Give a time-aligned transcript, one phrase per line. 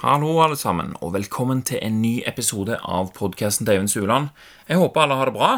[0.00, 4.30] Hallo, alle sammen, og velkommen til en ny episode av podkasten til Øyvind Suland.
[4.64, 5.50] Jeg håper alle har det bra.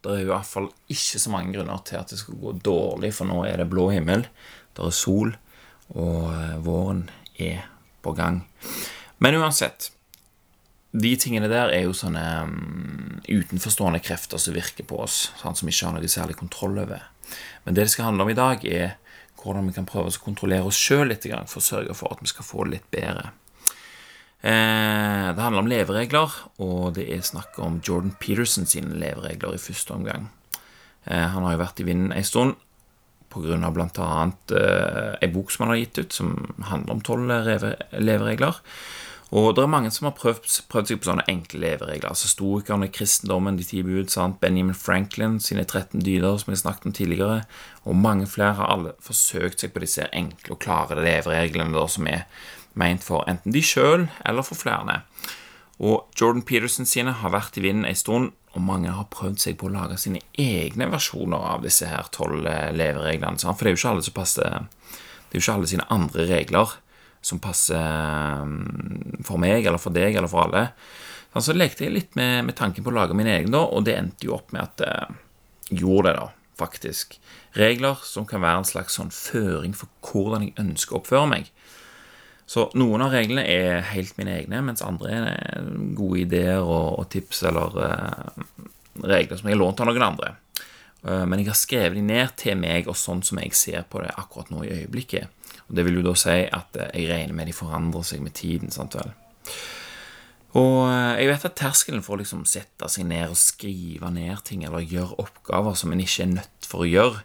[0.00, 3.10] Det er i hvert fall ikke så mange grunner til at det skal gå dårlig,
[3.12, 4.24] for nå er det blå himmel,
[4.72, 5.34] det er sol,
[5.92, 7.04] og eh, våren
[7.36, 7.68] er
[8.00, 8.40] på gang.
[9.20, 9.90] Men uansett,
[10.96, 15.68] de tingene der er jo sånne um, utenforstående krefter som virker på oss, sånn som
[15.68, 17.10] vi ikke har noe særlig kontroll over.
[17.68, 18.96] Men det det skal handle om i dag, er
[19.44, 22.30] hvordan vi kan prøve å kontrollere oss sjøl litt for å sørge for at vi
[22.30, 23.32] skal få det litt bedre.
[24.44, 29.62] Eh, det handler om leveregler, og det er snakk om Jordan Peterson sine leveregler i
[29.62, 30.28] første omgang.
[31.06, 32.58] Eh, han har jo vært i vinden en stund
[33.32, 33.70] pga.
[33.72, 34.10] bl.a.
[35.22, 36.36] Ei bok som han har gitt ut, som
[36.68, 37.32] handler om tolv
[37.98, 38.60] leveregler.
[39.34, 42.12] Og det er mange som har prøvd, prøvd seg på sånne enkle leveregler.
[42.12, 44.38] altså Stoikerne, kristendommen, de ti bud, sant?
[44.40, 47.40] Benjamin Franklin sine 13 dyder, som jeg snakket om tidligere,
[47.82, 52.06] og mange flere har alle forsøkt seg på disse enkle og klare levereglene der, som
[52.06, 52.28] er
[52.78, 55.02] ment for enten de sjøl eller for flere.
[55.82, 59.56] Og Jordan Peterson sine har vært i vinden en stund, og mange har prøvd seg
[59.58, 63.40] på å lage sine egne versjoner av disse her tolv levereglene.
[63.42, 66.26] For det er jo ikke alle som passer Det er jo ikke alle sine andre
[66.30, 66.76] regler
[67.24, 70.68] som passer mm, for meg eller for deg eller for alle.
[71.42, 73.96] Så lekte jeg litt med, med tanken på å lage min egen, da, og det
[73.98, 76.28] endte jo opp med at jeg gjorde det, da,
[76.60, 77.16] faktisk.
[77.58, 81.50] Regler som kan være en slags sånn føring for hvordan jeg ønsker å oppføre meg.
[82.46, 87.06] Så noen av reglene er helt mine egne, mens andre er gode ideer og, og
[87.12, 88.48] tips eller uh,
[89.00, 90.34] regler som jeg har lånt av noen andre.
[91.04, 94.04] Uh, men jeg har skrevet de ned til meg og sånn som jeg ser på
[94.04, 95.32] det akkurat nå i øyeblikket.
[95.64, 98.34] Og Det vil jo da si at eh, jeg regner med de forandrer seg med
[98.36, 98.68] tiden.
[98.74, 99.14] sant vel?
[100.60, 100.84] Og
[101.18, 104.84] jeg vet at terskelen for å liksom sette seg ned og skrive ned ting eller
[104.84, 107.24] gjøre oppgaver som en ikke er nødt for å gjøre,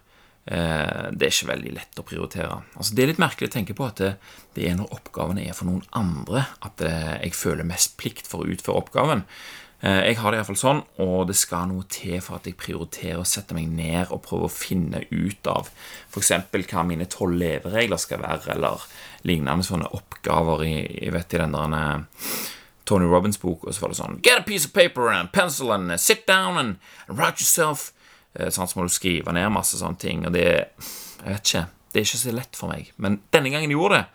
[0.50, 2.55] det er ikke veldig lett å prioritere.
[2.73, 4.08] Altså Det er litt merkelig å tenke på at det,
[4.55, 8.50] det er når oppgavene er for noen andre, at jeg føler mest plikt for å
[8.50, 9.22] utføre oppgaven.
[9.81, 13.21] Eh, jeg har det iallfall sånn, og det skal noe til for at jeg prioriterer
[13.21, 15.70] å sette meg ned og prøve å finne ut av
[16.11, 16.33] f.eks.
[16.52, 18.83] hva mine tolv leveregler skal være, eller
[19.27, 20.73] lignende sånne oppgaver i,
[21.05, 22.33] jeg vet, i den der eh,
[22.89, 25.95] Tony Robins-bok, og så var det sånn Get a piece of paper and pencil and
[25.95, 26.76] sit down and
[27.08, 27.93] write yourself.
[28.36, 30.48] Eh, sånn så må du skrive ned masse sånne ting, og det
[31.20, 31.66] Jeg vet ikke.
[31.92, 32.92] Det er ikke så lett for meg.
[32.98, 34.06] Men denne gangen gjorde det,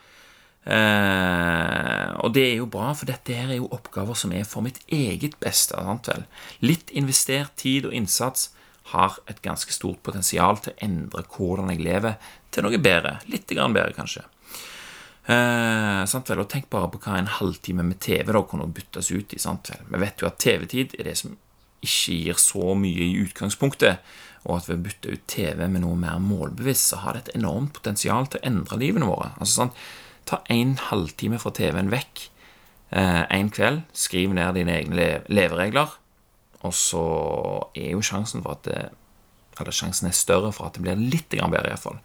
[0.65, 4.65] Eh, og det er jo bra, for dette her er jo oppgaver som er for
[4.65, 5.77] mitt eget beste.
[5.77, 6.25] Sant vel?
[6.65, 8.49] Litt investert tid og innsats
[8.95, 12.17] har et ganske stort potensial til å endre hvordan jeg lever,
[12.53, 13.19] til noe bedre.
[13.33, 14.25] Litt grann bedre, kanskje.
[15.25, 16.43] Eh, sant vel?
[16.45, 19.41] Og tenk bare på hva en halvtime med TV da kunne byttes ut i.
[19.41, 19.85] Sant vel?
[19.91, 21.37] Vi vet jo at TV-tid er det som
[21.85, 24.01] ikke gir så mye i utgangspunktet,
[24.45, 27.37] og at ved å bytte ut TV med noe mer målbevisst, så har det et
[27.39, 29.31] enormt potensial til å endre livene våre.
[29.39, 29.77] Altså sånn,
[30.25, 32.23] Ta en halvtime fra TV-en vekk
[32.97, 33.83] eh, en kveld.
[33.97, 35.99] Skriv ned dine egne leveregler.
[36.65, 37.05] Og så
[37.77, 38.85] er jo sjansen for at det,
[39.61, 42.01] Eller sjansen er større for at det blir litt bedre, iallfall.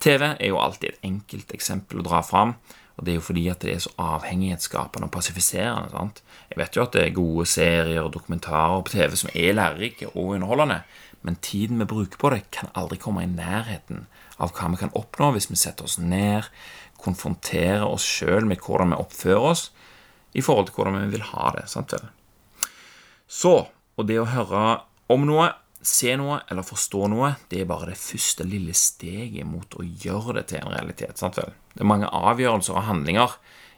[0.00, 2.54] TV er jo alltid et enkelt eksempel å dra fram.
[2.96, 5.90] Og det er jo fordi at det er så avhengighetsskapende og passifiserende.
[5.92, 6.22] sant?
[6.50, 10.08] Jeg vet jo at det er gode serier og dokumentarer på TV som er lærerike
[10.14, 10.80] og underholdende,
[11.22, 14.06] men tiden vi bruker på det, kan aldri komme i nærheten
[14.38, 16.48] av hva vi kan oppnå hvis vi setter oss ned,
[17.02, 19.70] konfronterer oss sjøl med hvordan vi oppfører oss
[20.36, 21.66] i forhold til hvordan vi vil ha det.
[21.68, 21.92] sant?
[23.26, 24.64] Så, og det å høre
[25.12, 25.50] om noe,
[25.86, 30.40] se noe eller forstå noe, det er bare det første lille steget mot å gjøre
[30.40, 31.18] det til en realitet.
[31.18, 31.54] sant vel?
[31.74, 33.36] Det er mange avgjørelser og handlinger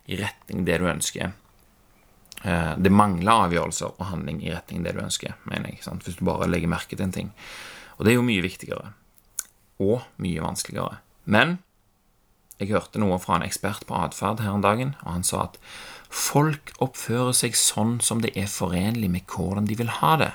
[0.09, 1.35] i retning det du ønsker.
[2.45, 5.83] Eh, det mangler avgjørelser og handling i retning det du ønsker, mener jeg.
[5.85, 6.07] Sant?
[6.07, 7.33] Hvis du bare legger merke til en ting.
[7.99, 8.93] Og det er jo mye viktigere.
[9.83, 11.01] Og mye vanskeligere.
[11.29, 11.59] Men
[12.59, 15.59] jeg hørte noe fra en ekspert på atferd her en dagen, og han sa at
[16.09, 20.33] folk oppfører seg sånn som det er forenlig med hvordan de vil ha det.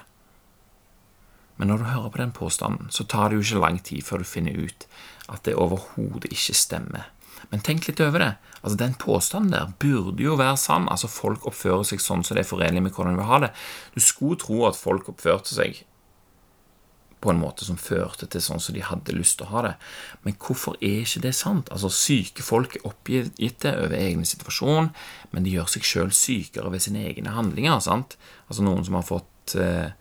[1.57, 4.23] Men når du hører på den påstanden, så tar det jo ikke lang tid før
[4.23, 4.87] du finner ut
[5.31, 7.09] at det overhodet ikke stemmer.
[7.51, 8.33] Men tenk litt over det.
[8.61, 10.87] Altså, Den påstanden der burde jo være sann.
[10.89, 13.51] Altså, Folk oppfører seg sånn som det er forenlig med hvordan de vil ha det.
[13.93, 15.83] Du skulle tro at folk oppførte seg
[17.23, 19.73] på en måte som førte til sånn som de hadde lyst til å ha det.
[20.25, 21.71] Men hvorfor er ikke det sant?
[21.71, 24.89] Altså, Syke folk er oppgitte over egen situasjon,
[25.31, 27.79] men de gjør seg sjøl sykere ved sine egne handlinger.
[27.79, 28.17] sant?
[28.49, 29.95] Altså Noen som har fått eh,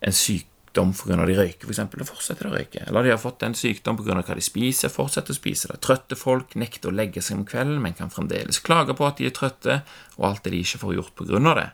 [0.00, 1.16] en sykdom pga.
[1.26, 2.84] de røyker, f.eks., da fortsetter å røyke.
[2.86, 4.20] Eller de har fått en sykdom pga.
[4.20, 5.80] hva de spiser, fortsetter å spise det.
[5.84, 9.28] Trøtte folk nekter å legge seg om kvelden, men kan fremdeles klage på at de
[9.28, 9.82] er trøtte,
[10.16, 11.54] og alt det de ikke får gjort pga.
[11.54, 11.70] det.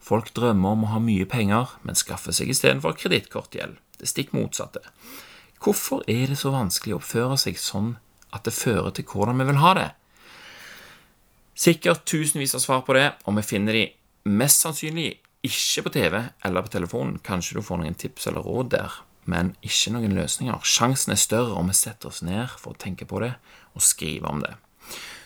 [0.00, 3.76] Folk drømmer om å ha mye penger, men skaffer seg istedenfor kredittkortgjeld.
[4.00, 4.80] Det stikk motsatte.
[5.60, 7.98] Hvorfor er det så vanskelig å oppføre seg sånn
[8.32, 9.88] at det fører til hvordan vi vil ha det?
[11.60, 13.82] Sikkert tusenvis av svar på det, og vi finner de
[14.32, 17.20] mest sannsynlig ikke på TV eller på telefonen.
[17.24, 18.96] Kanskje du får noen tips eller råd der,
[19.30, 20.64] men ikke noen løsninger.
[20.66, 23.34] Sjansen er større om vi setter oss ned for å tenke på det
[23.74, 24.56] og skrive om det.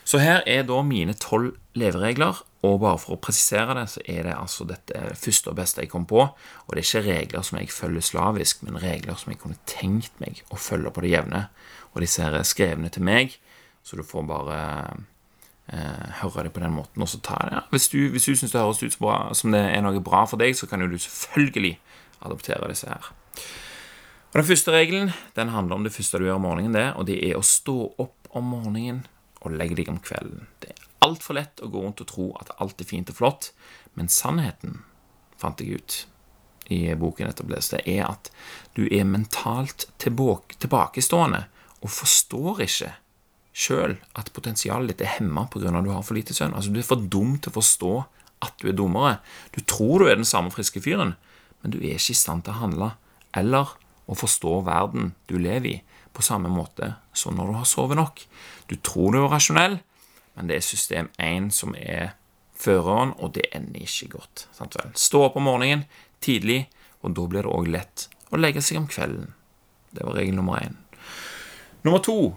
[0.05, 4.27] Så her er da mine tolv leveregler, og bare for å presisere det, så er
[4.27, 6.21] det altså dette første og beste jeg kom på.
[6.25, 10.21] Og det er ikke regler som jeg følger slavisk, men regler som jeg kunne tenkt
[10.21, 11.47] meg å følge på det jevne.
[11.93, 13.37] Og disse her er skrevne til meg,
[13.85, 14.61] så du får bare
[16.21, 17.03] høre det på den måten.
[17.03, 17.53] Og så ta det.
[17.57, 17.61] Ja.
[17.73, 20.41] Hvis du, hvis du syns det høres ut bra, som det er noe bra for
[20.41, 21.79] deg, så kan jo du selvfølgelig
[22.25, 23.13] adoptere disse her.
[24.35, 27.07] Og Den første regelen den handler om det første du gjør om morgenen, det, og
[27.07, 29.05] det er å stå opp om morgenen
[29.45, 30.49] og legge deg om kvelden.
[30.61, 33.53] Det er altfor lett å gå rundt og tro at alt er fint og flott,
[33.95, 34.83] men sannheten,
[35.39, 36.01] fant jeg ut
[36.73, 38.31] i boken jeg leste, er at
[38.75, 41.45] du er mentalt tilbakestående
[41.85, 42.91] og forstår ikke
[43.55, 45.71] sjøl at potensialet ditt er hemma pga.
[45.71, 46.55] at du har for lite søvn.
[46.55, 47.95] Altså, du er for dum til å forstå
[48.43, 49.19] at du er dummere.
[49.55, 51.15] Du tror du er den samme friske fyren,
[51.63, 52.91] men du er ikke i stand til å handle
[53.35, 55.83] eller å forstå verden du lever i,
[56.15, 58.21] på samme måte som når du har sovet nok.
[58.69, 59.79] Du tror du er rasjonell,
[60.35, 62.15] men det er system 1 som er
[62.59, 64.47] føreren, og det ender ikke godt.
[64.55, 64.93] Sant vel?
[64.99, 65.87] Stå opp om morgenen
[66.23, 66.67] tidlig,
[67.03, 69.33] og da blir det òg lett å legge seg om kvelden.
[69.95, 70.79] Det var regel nummer én.
[71.85, 72.35] Nummer to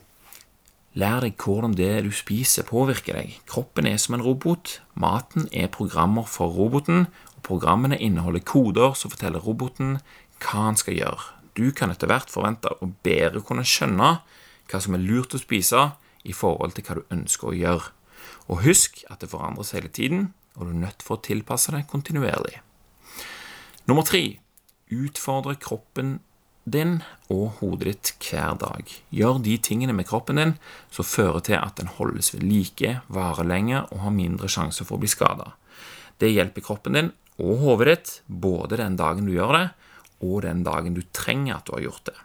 [0.98, 3.36] Lær deg hvordan det du spiser, påvirker deg.
[3.50, 4.80] Kroppen er som en robot.
[4.98, 7.06] Maten er programmer for roboten,
[7.36, 10.00] og programmene inneholder koder som forteller roboten
[10.42, 11.28] hva han skal gjøre.
[11.54, 14.10] Du kan etter hvert forvente å bedre kunne skjønne
[14.68, 15.92] hva som er lurt å spise,
[16.28, 17.92] i forhold til hva du ønsker å gjøre.
[18.50, 21.86] Og husk at det forandres hele tiden, og du er nødt for å tilpasse deg
[21.92, 22.58] kontinuerlig.
[23.88, 24.40] Nummer tre
[24.92, 26.18] utfordre kroppen
[26.74, 27.00] din
[27.34, 28.92] og hodet ditt hver dag.
[29.10, 30.54] Gjør de tingene med kroppen din
[30.94, 34.98] som fører til at den holdes ved like, varer lenger og har mindre sjanse for
[34.98, 35.54] å bli skada.
[36.20, 39.68] Det hjelper kroppen din og hodet ditt både den dagen du gjør det,
[40.26, 42.18] og den dagen du trenger at du har gjort det.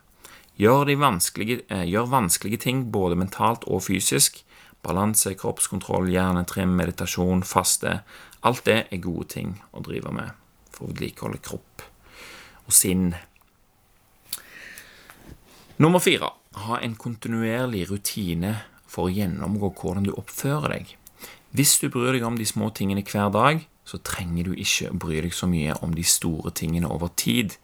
[0.61, 4.43] Gjør, de vanskelige, eh, gjør vanskelige ting både mentalt og fysisk.
[4.83, 8.01] Balanse, kroppskontroll, hjernetrim, meditasjon, faste.
[8.43, 10.33] Alt det er gode ting å drive med
[10.71, 11.85] for å vedlikeholde kropp
[12.67, 13.15] og sinn.
[15.81, 16.29] Nummer fire
[16.67, 20.91] ha en kontinuerlig rutine for å gjennomgå hvordan du oppfører deg.
[21.57, 24.99] Hvis du bryr deg om de små tingene hver dag, så trenger du ikke å
[25.01, 27.57] bry deg så mye om de store tingene over tid.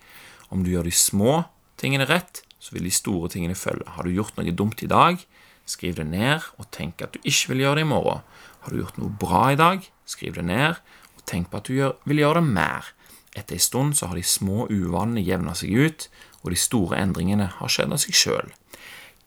[0.49, 1.35] Om du gjør de små
[1.81, 3.87] tingene rett, så vil de store tingene følge.
[3.93, 5.21] Har du gjort noe dumt i dag,
[5.69, 8.25] skriv det ned og tenk at du ikke vil gjøre det i morgen.
[8.65, 10.81] Har du gjort noe bra i dag, skriv det ned
[11.19, 12.89] og tenk på at du vil gjøre det mer.
[13.37, 16.09] Etter en stund så har de små uvanene jevna seg ut,
[16.43, 18.53] og de store endringene har skjedd av seg sjøl.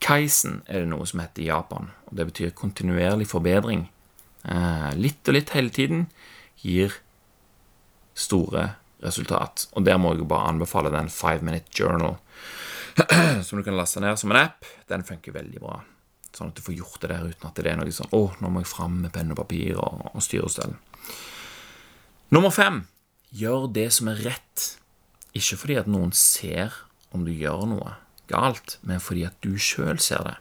[0.01, 3.85] Kaisen er det noe som heter i Japan, og det betyr kontinuerlig forbedring.
[4.43, 6.07] Eh, litt og litt hele tiden
[6.63, 6.95] gir
[8.17, 8.71] store
[9.05, 9.67] resultat.
[9.77, 12.17] Og der må jeg bare anbefale den Five Minute Journal
[13.45, 15.79] som du kan laste ned som en app, den funker veldig bra.
[16.35, 18.49] Sånn at du får gjort det der uten at det er noe sånn 'Å, nå
[18.51, 20.77] må jeg fram med penn og papir og, og styre og stell'.
[22.31, 22.85] Nummer fem
[23.35, 24.67] gjør det som er rett.
[25.35, 26.71] Ikke fordi at noen ser
[27.11, 27.95] om du gjør noe
[28.31, 30.37] galt, men fordi at du sjøl ser det.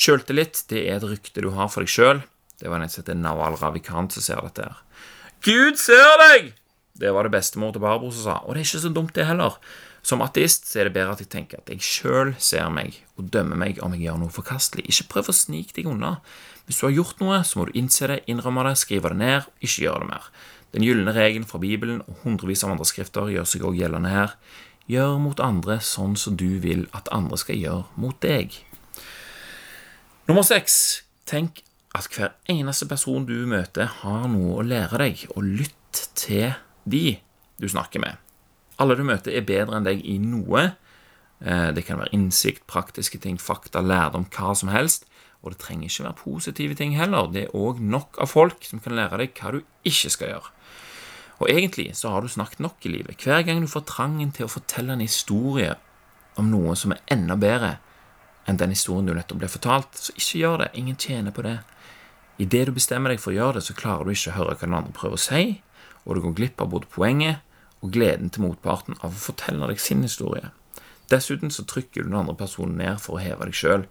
[0.00, 2.22] Sjøltillit det er et rykte du har for deg sjøl.
[2.60, 4.80] Det var en som heter Ravikant som ser dette her.
[5.44, 6.52] Gud ser deg!
[7.00, 8.34] Det var det bestemor til Barbro som sa.
[8.44, 9.56] Og det er ikke så dumt, det heller.
[10.04, 13.58] Som ateist er det bedre at jeg tenker at jeg sjøl ser meg og dømmer
[13.60, 14.86] meg om jeg gjør noe forkastelig.
[14.88, 16.18] Ikke prøv å snike deg unna.
[16.64, 19.48] Hvis du har gjort noe, så må du innse det, innrømme det, skrive det ned,
[19.60, 20.28] ikke gjøre det mer.
[20.70, 24.36] Den gylne regelen fra Bibelen og hundrevis av andre skrifter gjør seg også gjeldende her.
[24.88, 28.56] Gjør mot andre sånn som du vil at andre skal gjøre mot deg.
[30.30, 31.02] Nummer seks.
[31.26, 31.62] Tenk
[31.94, 36.52] at hver eneste person du møter, har noe å lære deg, og lytt til
[36.86, 37.18] de
[37.60, 38.18] du snakker med.
[38.80, 40.70] Alle du møter, er bedre enn deg i noe.
[41.40, 45.06] Eh, det kan være innsikt, praktiske ting, fakta, lærdom, hva som helst.
[45.40, 47.30] Og det trenger ikke være positive ting heller.
[47.32, 50.54] Det er òg nok av folk som kan lære deg hva du ikke skal gjøre.
[51.40, 53.20] Og egentlig så har du snakket nok i livet.
[53.24, 55.72] Hver gang du får trangen til å fortelle en historie
[56.38, 57.78] om noe som er enda bedre
[58.48, 60.70] enn den historien du nettopp ble fortalt, så ikke gjør det.
[60.80, 61.58] Ingen tjener på det.
[62.40, 64.68] Idet du bestemmer deg for å gjøre det, så klarer du ikke å høre hva
[64.68, 65.42] den andre prøver å si,
[66.04, 67.44] og du går glipp av både poenget
[67.80, 70.52] og gleden til motparten av å fortelle deg sin historie.
[71.12, 73.86] Dessuten så trykker du den andre personen ned for å heve deg sjøl,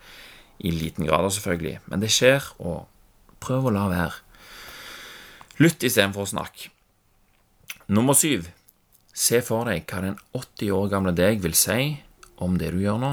[0.59, 2.89] i liten grad selvfølgelig, men det skjer, og
[3.39, 4.17] prøv å la være.
[5.63, 6.73] Lytt istedenfor å snakke.
[7.89, 8.51] Nummer syv.
[9.17, 11.95] Se for deg hva den 80 år gamle deg vil si
[12.37, 13.09] om det du gjør nå.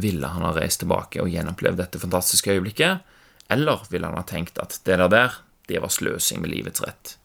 [0.00, 3.02] Ville han ha reist tilbake og gjenopplevd dette fantastiske øyeblikket,
[3.52, 5.36] eller ville han ha tenkt at det der der,
[5.68, 7.18] det var sløsing med livets rett.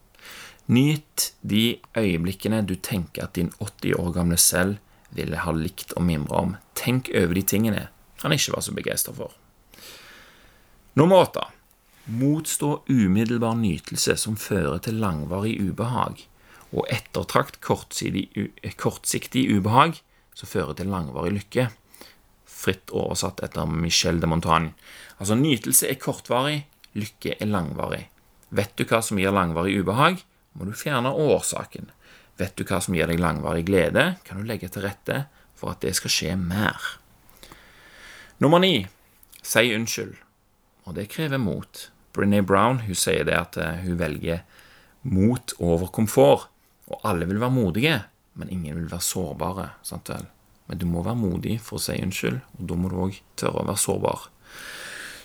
[0.67, 4.75] Nyt de øyeblikkene du tenker at din 80 år gamle selv
[5.15, 6.57] ville ha likt å mimre om.
[6.75, 7.87] Tenk over de tingene
[8.25, 9.31] han ikke var så begeistra for.
[10.99, 11.47] Nummer åtte.
[12.11, 16.27] Motstå umiddelbar nytelse som fører til langvarig ubehag,
[16.73, 20.01] og ettertrakt kortsiktig ubehag
[20.33, 21.67] som fører til langvarig lykke.
[22.49, 24.73] Fritt oversatt etter Michel de Montagne.
[25.19, 26.63] Altså, nytelse er kortvarig,
[26.97, 28.07] lykke er langvarig.
[28.53, 31.89] Vet du hva som gir langvarig ubehag, må du fjerne årsaken.
[32.37, 35.25] Vet du hva som gir deg langvarig glede, kan du legge til rette
[35.57, 36.77] for at det skal skje mer.
[38.41, 38.85] Nummer ni
[39.43, 40.15] si unnskyld,
[40.87, 41.87] og det krever mot.
[42.13, 44.43] Brené Brown hun sier det at eh, hun velger
[45.01, 46.52] mot over komfort.
[46.91, 47.97] Og alle vil være modige,
[48.39, 49.69] men ingen vil være sårbare.
[49.83, 50.25] sant vel?
[50.67, 53.63] Men du må være modig for å si unnskyld, og da må du òg tørre
[53.63, 54.29] å være sårbar.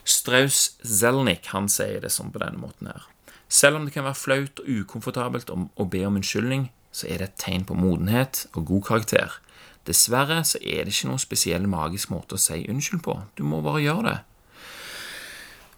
[0.09, 3.07] Strauss Zelnik han sier det sånn på denne måten her.
[3.49, 7.29] Selv om det kan være flaut og ukomfortabelt å be om unnskyldning, så er det
[7.29, 9.37] et tegn på modenhet og god karakter.
[9.89, 13.15] Dessverre så er det ikke noen spesiell magisk måte å si unnskyld på.
[13.37, 14.19] Du må bare gjøre det.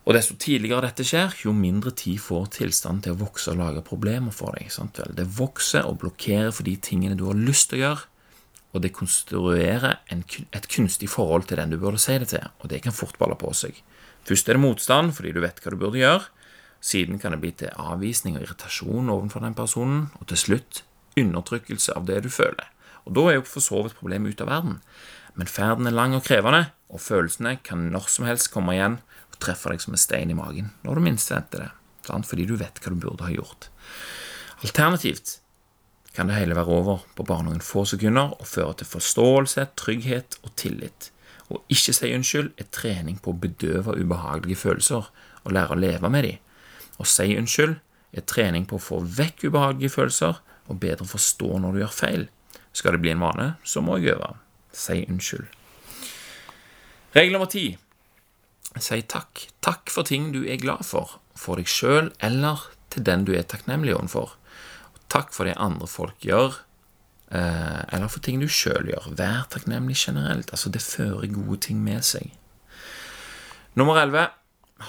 [0.08, 3.82] Og desto tidligere dette skjer, jo mindre tid får tilstanden til å vokse og lage
[3.84, 4.70] problemer for deg.
[4.72, 4.98] Sant?
[5.16, 8.06] Det vokser og blokkerer for de tingene du har lyst til å gjøre,
[8.70, 12.70] og det konstruerer en, et kunstig forhold til den du burde si det til, og
[12.72, 13.76] det kan fort balle på seg.
[14.28, 16.28] Først er det motstand fordi du vet hva du burde gjøre,
[16.80, 20.84] siden kan det bli til avvisning og irritasjon overfor den personen, og til slutt
[21.18, 22.70] undertrykkelse av det du føler.
[23.04, 24.80] Og Da er jo for så vidt problemet ute av verden.
[25.34, 28.98] Men ferden er lang og krevende, og følelsene kan når som helst komme igjen
[29.40, 31.70] og treffe deg som en stein i magen når du minst venter det,
[32.04, 32.28] sant?
[32.28, 33.70] fordi du vet hva du burde ha gjort.
[34.60, 35.38] Alternativt
[36.12, 40.36] kan det hele være over på bare noen få sekunder og føre til forståelse, trygghet
[40.44, 41.08] og tillit.
[41.48, 46.10] Å ikke si unnskyld er trening på å bedøve ubehagelige følelser og lære å leve
[46.12, 46.42] med dem.
[47.00, 47.78] Å si unnskyld
[48.12, 52.26] er trening på å få vekk ubehagelige følelser og bedre forstå når du gjør feil.
[52.76, 54.34] Skal det bli en vane, så må jeg øve.
[54.76, 55.48] Si unnskyld.
[57.16, 57.72] Regel nummer ti.
[58.78, 59.48] Si takk.
[59.60, 61.18] Takk for ting du er glad for.
[61.34, 64.36] For deg sjøl eller til den du er takknemlig overfor.
[65.10, 66.60] Takk for det andre folk gjør,
[67.34, 69.10] eh, eller for ting du sjøl gjør.
[69.18, 70.52] Vær takknemlig generelt.
[70.54, 72.30] Altså, det fører gode ting med seg.
[73.74, 74.28] Nummer elleve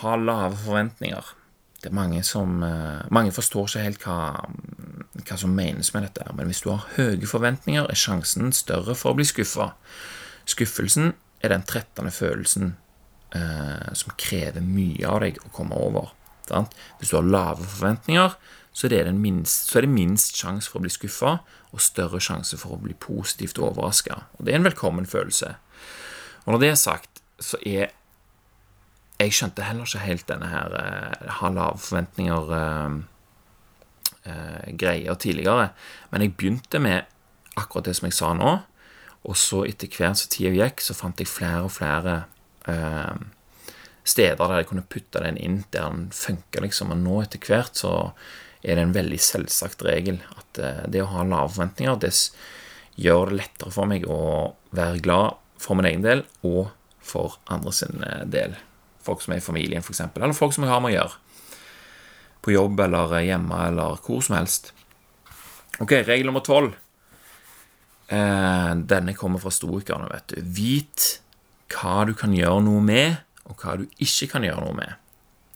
[0.01, 1.35] ha lave forventninger
[1.81, 4.17] det er mange som eh, Mange forstår ikke helt hva,
[5.25, 6.27] hva som menes med dette.
[6.37, 9.71] Men hvis du har høye forventninger, er sjansen større for å bli skuffa.
[10.45, 12.75] Skuffelsen er den trettende følelsen
[13.35, 16.11] eh, som krever mye av deg å komme over.
[16.49, 16.75] Sant?
[16.99, 18.35] Hvis du har lave forventninger,
[18.71, 21.39] så er det, minst, så er det minst sjanse for å bli skuffa,
[21.71, 24.25] og større sjanse for å bli positivt overraska.
[24.39, 25.55] Det er en velkommen følelse.
[26.43, 27.91] Og når det er sagt, så er
[29.21, 32.95] jeg skjønte heller ikke helt denne her eh, ha lave forventninger eh,
[34.31, 35.69] eh, greier tidligere.
[36.11, 37.09] Men jeg begynte med
[37.59, 38.55] akkurat det som jeg sa nå,
[39.21, 42.23] og så etter hvert som tida gikk, så fant jeg flere og flere
[42.61, 46.93] steder der jeg kunne putte den inn der den funka, liksom.
[46.93, 47.93] Og nå etter hvert så
[48.61, 50.59] er det en veldig selvsagt regel at
[50.93, 52.13] det å ha lave forventninger, det
[53.01, 54.21] gjør det lettere for meg å
[54.75, 56.69] være glad for min egen del og
[57.01, 58.53] for andre sin del
[59.05, 61.17] folk som er i familien, f.eks., eller folk som jeg har med å gjøre.
[62.41, 64.71] På jobb eller hjemme eller hvor som helst.
[65.81, 66.75] Ok, regel nummer tolv.
[68.11, 70.41] Eh, denne kommer fra stoikerne, vet du.
[70.57, 71.09] Vit
[71.71, 74.99] hva du kan gjøre noe med, og hva du ikke kan gjøre noe med.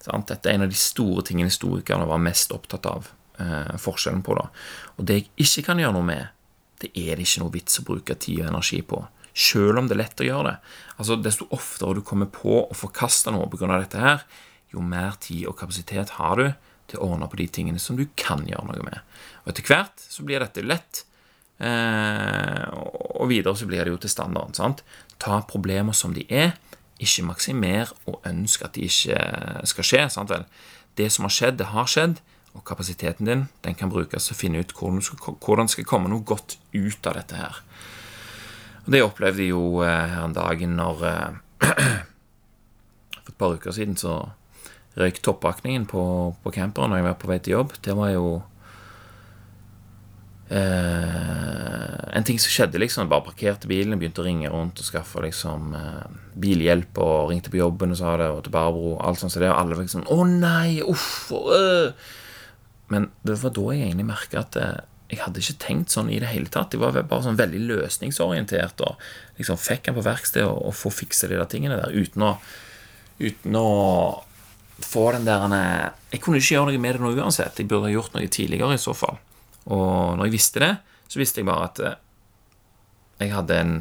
[0.05, 0.29] Sant?
[0.29, 3.11] Dette er en av de store tingene historikerne var mest opptatt av.
[3.37, 4.45] Eh, forskjellen på det.
[4.95, 6.27] Og det jeg ikke kan gjøre noe med,
[6.79, 9.01] det er det ikke noe vits å bruke tid og energi på
[9.35, 10.53] Selv om det er lett å gjøre det.
[10.95, 13.67] Altså, Desto oftere du kommer på å forkaste noe pga.
[13.67, 14.23] dette her,
[14.71, 16.53] jo mer tid og kapasitet har du
[16.87, 18.99] til å ordne på de tingene som du kan gjøre noe med.
[19.43, 21.03] Og Etter hvert så blir dette lett,
[21.59, 24.53] eh, og videre så blir det jo til standarden.
[24.53, 24.83] sant?
[25.25, 26.53] Ta problemer som de er,
[27.01, 29.19] ikke maksimer og ønsk at de ikke
[29.67, 30.05] skal skje.
[30.13, 30.45] sant vel?
[30.95, 32.21] Det som har skjedd, det har skjedd,
[32.55, 36.23] og kapasiteten din den kan brukes til å finne ut hvordan det skal komme noe
[36.23, 37.59] godt ut av dette her.
[38.85, 41.29] Og Det opplevde jeg jo eh, her en dag når eh,
[43.25, 44.19] For et par uker siden så
[44.95, 46.01] røyk toppakningen på,
[46.43, 47.73] på camperen når jeg var på vei til jobb.
[47.83, 48.27] Det var jo
[52.15, 53.09] en ting som skjedde, liksom.
[53.09, 56.03] Bare parkerte bilen, begynte å ringe rundt og skaffe liksom eh,
[56.41, 59.33] bilhjelp, og ringte på jobben og sa det, og til Barbro, alt sånt.
[59.33, 61.93] Så det, og alle var liksom 'Å nei, uff', øh.
[62.93, 66.19] Men det var da jeg egentlig merka at eh, jeg hadde ikke tenkt sånn i
[66.21, 66.73] det hele tatt.
[66.73, 69.01] Jeg var bare sånn veldig løsningsorientert og
[69.37, 72.31] liksom fikk han på verksted og, og få fikse de der tingene der uten å,
[73.19, 73.69] uten å
[74.81, 77.57] få den der eh, Jeg kunne ikke gjøre noe med det nå uansett.
[77.57, 79.17] Jeg burde ha gjort noe tidligere i så fall.
[79.73, 80.73] Og når jeg visste det,
[81.09, 82.01] så visste jeg bare at eh,
[83.23, 83.79] jeg hadde en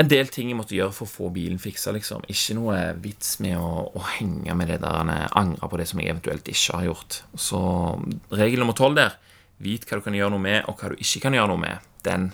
[0.00, 1.92] en del ting jeg måtte gjøre for å få bilen fiksa.
[1.92, 2.24] Liksom.
[2.32, 6.12] Ikke noe vits med å, å henge med det der angre på det som jeg
[6.14, 7.18] eventuelt ikke har gjort.
[7.36, 7.60] Så
[8.32, 9.18] regel nummer tolv der
[9.62, 11.90] vit hva du kan gjøre noe med, og hva du ikke kan gjøre noe med.
[12.06, 12.30] Den,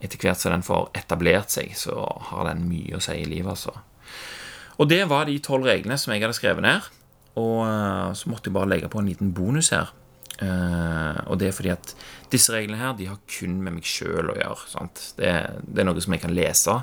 [0.00, 3.50] etter hvert som den får etablert seg, så har den mye å si i livet,
[3.50, 3.74] altså.
[4.80, 6.86] Og det var de tolv reglene som jeg hadde skrevet ned.
[7.38, 9.90] Og uh, så måtte jeg bare legge på en liten bonus her.
[10.42, 11.92] Uh, og det er fordi at
[12.32, 14.86] disse reglene her De har kun med meg sjøl å gjøre.
[15.18, 15.30] Det,
[15.62, 16.78] det, er noe som jeg kan lese,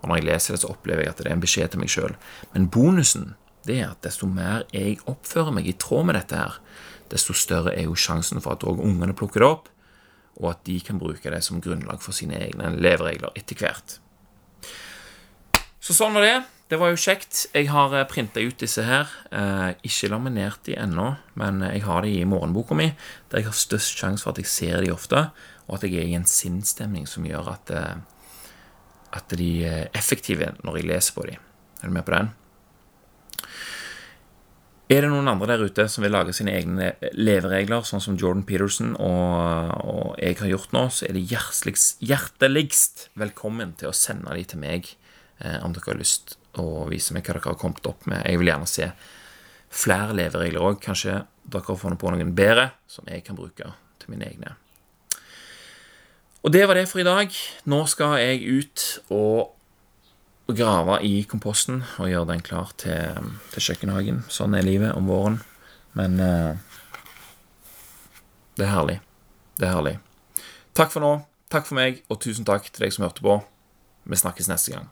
[0.00, 1.92] og når jeg leser det, så opplever jeg at det er en beskjed til meg
[1.92, 2.14] sjøl.
[2.54, 3.32] Men bonusen
[3.66, 6.60] det er at desto mer jeg oppfører meg i tråd med dette her,
[7.12, 9.66] desto større er jo sjansen for at òg ungene plukker det opp,
[10.40, 13.98] og at de kan bruke det som grunnlag for sine egne leveregler etter hvert.
[15.90, 16.34] Så sånn var det.
[16.70, 17.48] Det var jo kjekt.
[17.50, 19.08] Jeg har eh, printa ut disse her.
[19.34, 22.92] Eh, ikke laminert de ennå, men jeg har de i morgenboka mi,
[23.32, 25.24] der jeg har størst sjanse for at jeg ser de ofte,
[25.66, 28.22] og at jeg er i en sinnsstemning som gjør at, eh,
[29.18, 31.34] at de er effektive når jeg leser på de.
[31.82, 32.30] Er du med på den?
[34.94, 38.46] Er det noen andre der ute som vil lage sine egne leveregler, sånn som Jordan
[38.46, 44.38] Peterson og, og jeg har gjort nå, så er det hjerteligst, velkommen til å sende
[44.38, 45.09] de til meg eh,
[45.64, 48.24] om dere har lyst å vise meg hva dere har kommet opp med.
[48.26, 48.90] Jeg vil gjerne se
[49.70, 50.80] flere leveregler òg.
[50.82, 54.56] Kanskje dere har funnet på noen bedre som jeg kan bruke til mine egne.
[56.40, 57.32] Og det var det for i dag.
[57.68, 59.56] Nå skal jeg ut og
[60.56, 64.24] grave i komposten og gjøre den klar til, til kjøkkenhagen.
[64.32, 65.40] Sånn er livet om våren.
[65.98, 66.54] Men eh,
[68.56, 69.00] det er herlig.
[69.60, 69.98] Det er herlig.
[70.76, 71.18] Takk for nå.
[71.50, 73.40] Takk for meg, og tusen takk til deg som hørte på.
[74.06, 74.88] Vi snakkes neste gang.